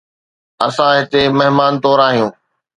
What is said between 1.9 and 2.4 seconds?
آهيون